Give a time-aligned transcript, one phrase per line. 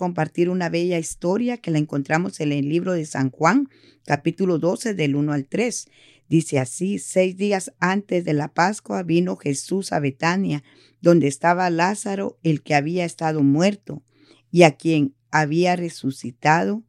[0.00, 3.68] compartir una bella historia que la encontramos en el libro de San Juan,
[4.06, 5.90] capítulo 12, del 1 al 3.
[6.26, 10.64] Dice así, seis días antes de la Pascua vino Jesús a Betania,
[11.02, 14.02] donde estaba Lázaro, el que había estado muerto,
[14.50, 16.82] y a quien había resucitado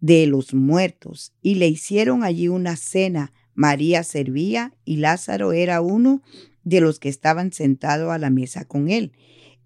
[0.00, 3.32] de los muertos, y le hicieron allí una cena.
[3.54, 6.22] María servía y Lázaro era uno
[6.64, 9.12] de los que estaban sentados a la mesa con él.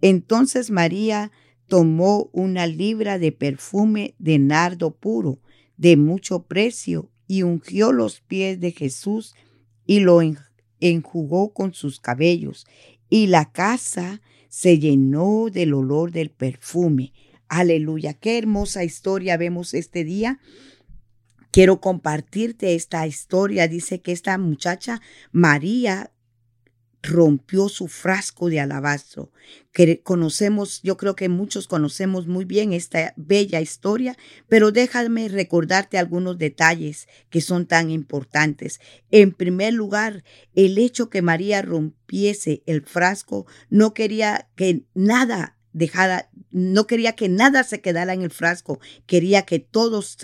[0.03, 1.33] Entonces María
[1.67, 5.41] tomó una libra de perfume de nardo puro,
[5.77, 9.35] de mucho precio, y ungió los pies de Jesús
[9.87, 10.21] y lo
[10.81, 12.67] enjugó con sus cabellos,
[13.09, 17.13] y la casa se llenó del olor del perfume.
[17.49, 20.39] Aleluya, qué hermosa historia vemos este día.
[21.51, 23.69] Quiero compartirte esta historia.
[23.69, 26.11] Dice que esta muchacha María
[27.05, 29.31] rompió su frasco de alabastro.
[29.73, 34.17] Que conocemos, yo creo que muchos conocemos muy bien esta bella historia,
[34.49, 38.81] pero déjame recordarte algunos detalles que son tan importantes.
[39.11, 46.31] En primer lugar, el hecho que María rompiese el frasco no quería que nada dejara,
[46.51, 50.17] no quería que nada se quedara en el frasco, quería que todos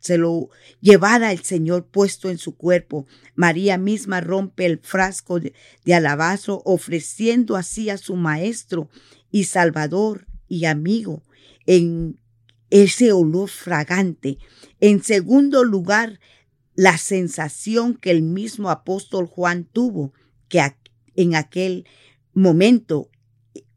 [0.00, 3.06] se lo llevara el Señor puesto en su cuerpo.
[3.34, 5.54] María misma rompe el frasco de,
[5.92, 8.88] alabastro, ofreciendo así a su Maestro
[9.30, 11.22] y Salvador y amigo
[11.66, 12.18] en
[12.70, 14.38] ese olor fragante.
[14.80, 16.20] En segundo lugar,
[16.74, 20.12] la sensación que el mismo apóstol Juan tuvo,
[20.48, 20.62] que
[21.16, 21.86] en aquel
[22.32, 23.10] momento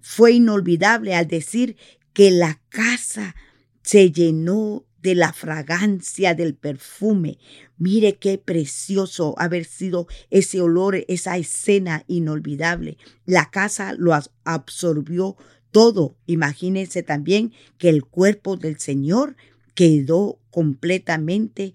[0.01, 1.77] fue inolvidable al decir
[2.13, 3.35] que la casa
[3.81, 7.39] se llenó de la fragancia del perfume.
[7.77, 12.97] Mire qué precioso haber sido ese olor, esa escena inolvidable.
[13.25, 15.37] La casa lo absorbió
[15.71, 16.17] todo.
[16.27, 19.35] Imagínense también que el cuerpo del Señor
[19.73, 21.73] quedó completamente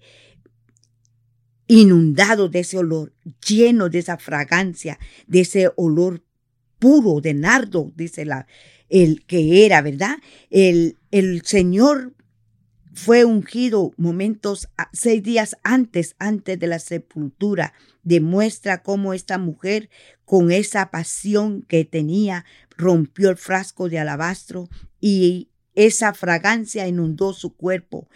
[1.67, 3.13] inundado de ese olor,
[3.45, 6.23] lleno de esa fragancia, de ese olor
[6.79, 8.47] puro de nardo, dice la,
[8.87, 10.15] el que era, ¿verdad?
[10.49, 12.13] El, el Señor
[12.97, 17.73] fue ungido momentos, seis días antes, antes de la sepultura.
[18.01, 19.91] Demuestra cómo esta mujer,
[20.25, 22.43] con esa pasión que tenía,
[22.75, 24.67] rompió el frasco de alabastro
[24.99, 28.09] y esa fragancia inundó su cuerpo.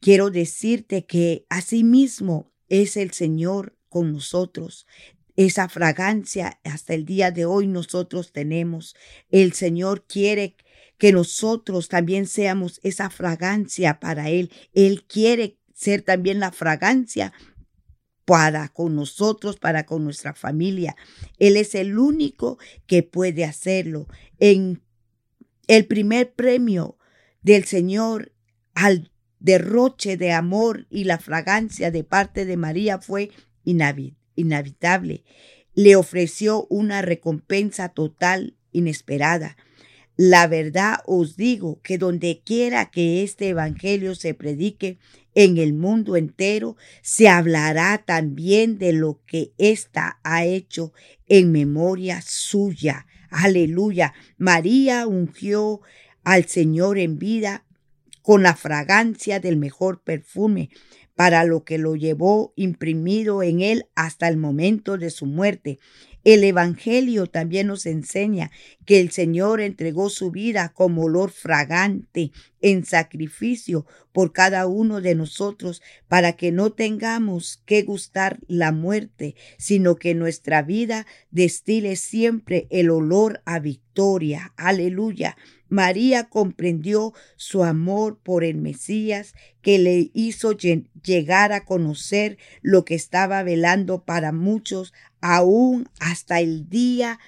[0.00, 4.86] Quiero decirte que asimismo es el Señor con nosotros.
[5.34, 8.94] Esa fragancia hasta el día de hoy nosotros tenemos.
[9.30, 10.56] El Señor quiere
[10.98, 14.50] que nosotros también seamos esa fragancia para Él.
[14.72, 17.32] Él quiere ser también la fragancia
[18.24, 20.96] para con nosotros, para con nuestra familia.
[21.38, 24.08] Él es el único que puede hacerlo.
[24.38, 24.82] En
[25.68, 26.98] el primer premio
[27.42, 28.32] del Señor
[28.74, 33.30] al derroche de amor y la fragancia de parte de María fue
[33.64, 35.24] inhabitable.
[35.74, 39.56] Le ofreció una recompensa total, inesperada.
[40.16, 44.98] La verdad os digo que donde quiera que este Evangelio se predique
[45.34, 50.94] en el mundo entero, se hablará también de lo que ésta ha hecho
[51.28, 53.06] en memoria suya.
[53.28, 54.14] Aleluya.
[54.38, 55.82] María ungió
[56.24, 57.66] al Señor en vida
[58.22, 60.70] con la fragancia del mejor perfume,
[61.14, 65.78] para lo que lo llevó imprimido en él hasta el momento de su muerte.
[66.26, 68.50] El Evangelio también nos enseña
[68.84, 75.14] que el Señor entregó su vida como olor fragante en sacrificio por cada uno de
[75.14, 82.66] nosotros para que no tengamos que gustar la muerte, sino que nuestra vida destile siempre
[82.70, 84.52] el olor a victoria.
[84.56, 85.36] Aleluya.
[85.68, 92.94] María comprendió su amor por el Mesías que le hizo llegar a conocer lo que
[92.94, 94.92] estaba velando para muchos
[95.34, 97.18] aún hasta el día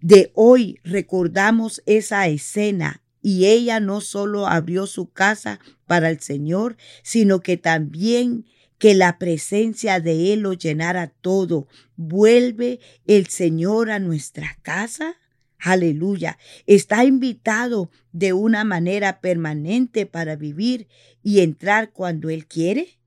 [0.00, 6.76] de hoy recordamos esa escena y ella no solo abrió su casa para el Señor,
[7.02, 8.46] sino que también
[8.78, 11.66] que la presencia de Él lo llenara todo.
[11.96, 15.16] ¿Vuelve el Señor a nuestra casa?
[15.58, 16.38] Aleluya.
[16.66, 20.88] Está invitado de una manera permanente para vivir
[21.22, 22.99] y entrar cuando Él quiere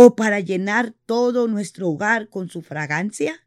[0.00, 3.44] o para llenar todo nuestro hogar con su fragancia?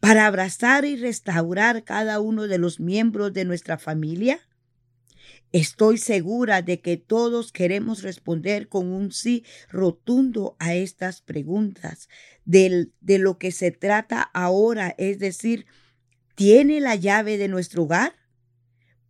[0.00, 4.40] ¿Para abrazar y restaurar cada uno de los miembros de nuestra familia?
[5.52, 12.08] Estoy segura de que todos queremos responder con un sí rotundo a estas preguntas.
[12.46, 15.66] de lo que se trata ahora, es decir,
[16.34, 18.14] ¿tiene la llave de nuestro hogar?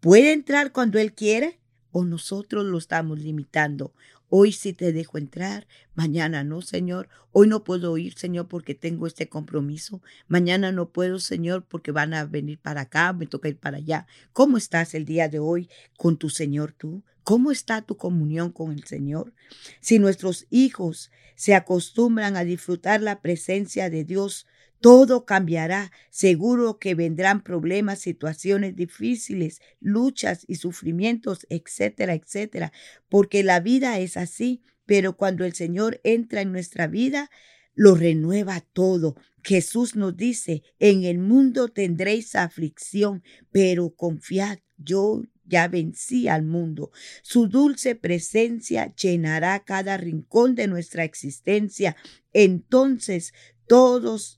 [0.00, 1.60] ¿Puede entrar cuando Él quiere?
[1.90, 3.94] o nosotros lo estamos limitando.
[4.30, 7.08] Hoy sí te dejo entrar, mañana no, Señor.
[7.32, 10.02] Hoy no puedo ir, Señor, porque tengo este compromiso.
[10.26, 14.06] Mañana no puedo, Señor, porque van a venir para acá, me toca ir para allá.
[14.34, 17.02] ¿Cómo estás el día de hoy con tu Señor tú?
[17.24, 19.32] ¿Cómo está tu comunión con el Señor?
[19.80, 24.46] Si nuestros hijos se acostumbran a disfrutar la presencia de Dios,
[24.80, 25.92] todo cambiará.
[26.10, 32.72] Seguro que vendrán problemas, situaciones difíciles, luchas y sufrimientos, etcétera, etcétera,
[33.08, 34.62] porque la vida es así.
[34.86, 37.30] Pero cuando el Señor entra en nuestra vida,
[37.74, 39.16] lo renueva todo.
[39.42, 43.22] Jesús nos dice, en el mundo tendréis aflicción,
[43.52, 46.90] pero confiad, yo ya vencí al mundo.
[47.22, 51.96] Su dulce presencia llenará cada rincón de nuestra existencia.
[52.32, 53.32] Entonces
[53.66, 54.37] todos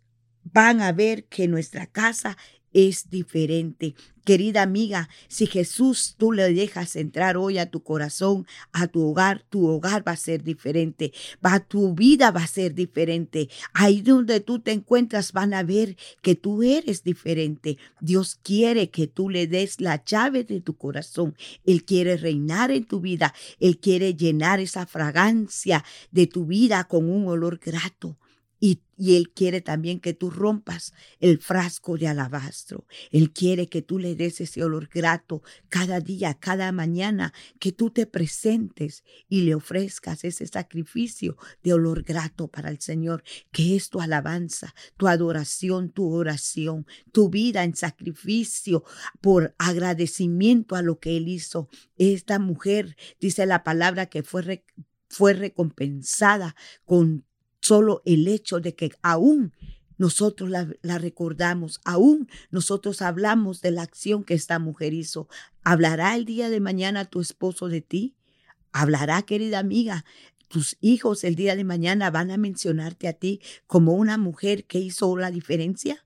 [0.52, 2.36] van a ver que nuestra casa
[2.72, 3.94] es diferente.
[4.24, 9.44] Querida amiga, si Jesús tú le dejas entrar hoy a tu corazón, a tu hogar,
[9.48, 11.12] tu hogar va a ser diferente,
[11.44, 13.48] va, tu vida va a ser diferente.
[13.72, 17.78] Ahí donde tú te encuentras van a ver que tú eres diferente.
[18.00, 21.34] Dios quiere que tú le des la llave de tu corazón.
[21.64, 23.34] Él quiere reinar en tu vida.
[23.58, 25.82] Él quiere llenar esa fragancia
[26.12, 28.16] de tu vida con un olor grato.
[28.62, 32.86] Y, Él quiere también que tú rompas el frasco de alabastro.
[33.10, 37.88] Él quiere que tú le des ese olor grato cada día, cada mañana, que tú
[37.88, 43.88] te presentes y le ofrezcas ese sacrificio de olor grato para el Señor, que es
[43.88, 48.84] tu alabanza, tu adoración, tu oración, tu vida en sacrificio
[49.22, 51.70] por agradecimiento a lo que Él hizo.
[51.96, 54.62] Esta mujer, dice la palabra, que fue
[55.10, 56.54] fue recompensada
[56.84, 57.24] con
[57.60, 59.52] Solo el hecho de que aún
[60.00, 65.28] nosotros la, recordamos, aún nosotros hablamos de la acción que esta mujer hizo.
[65.62, 68.16] ¿Hablará el día de mañana tu esposo de ti?
[68.72, 70.06] ¿Hablará, querida amiga?
[70.48, 74.78] Tus hijos el día de mañana van a mencionarte a ti como una mujer que
[74.78, 76.02] hizo la diferencia.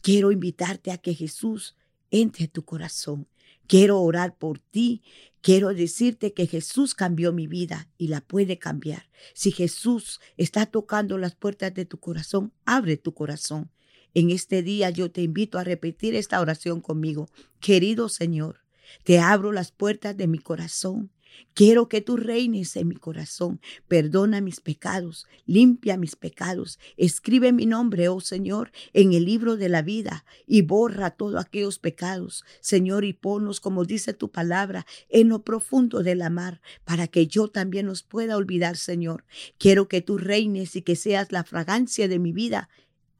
[0.00, 1.74] Quiero invitarte a que Jesús
[2.12, 3.26] entre a tu corazón.
[3.72, 5.02] Quiero orar por ti.
[5.40, 9.08] Quiero decirte que Jesús cambió mi vida y la puede cambiar.
[9.32, 13.70] Si Jesús está tocando las puertas de tu corazón, abre tu corazón.
[14.12, 17.30] En este día yo te invito a repetir esta oración conmigo.
[17.60, 18.60] Querido Señor,
[19.04, 21.10] te abro las puertas de mi corazón
[21.54, 23.60] Quiero que tú reines en mi corazón.
[23.88, 26.78] Perdona mis pecados, limpia mis pecados.
[26.96, 31.78] Escribe mi nombre, oh Señor, en el libro de la vida y borra todos aquellos
[31.78, 37.06] pecados, Señor, y ponnos, como dice tu palabra, en lo profundo de la mar, para
[37.06, 39.24] que yo también nos pueda olvidar, Señor.
[39.58, 42.68] Quiero que tú reines y que seas la fragancia de mi vida,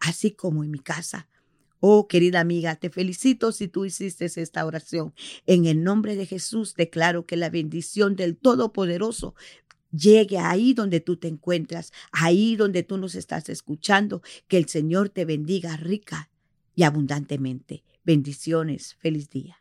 [0.01, 1.29] así como en mi casa.
[1.85, 5.15] Oh, querida amiga, te felicito si tú hiciste esta oración.
[5.47, 9.35] En el nombre de Jesús declaro que la bendición del Todopoderoso
[9.91, 15.09] llegue ahí donde tú te encuentras, ahí donde tú nos estás escuchando, que el Señor
[15.09, 16.31] te bendiga rica
[16.77, 17.83] y abundantemente.
[18.05, 19.57] Bendiciones, feliz día.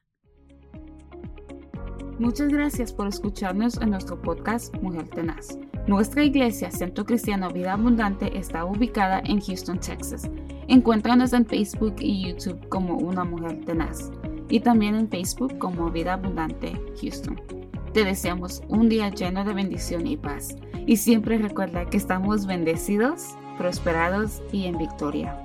[2.19, 5.57] Muchas gracias por escucharnos en nuestro podcast Mujer Tenaz.
[5.88, 10.29] Nuestra iglesia, Centro Cristiano Vida Abundante, está ubicada en Houston, Texas.
[10.68, 14.12] Encuéntranos en Facebook y YouTube como Una Mujer Tenaz
[14.50, 17.41] y también en Facebook como Vida Abundante Houston.
[17.94, 20.56] Te deseamos un día lleno de bendición y paz.
[20.86, 25.38] Y siempre recuerda que estamos bendecidos, prosperados y en victoria.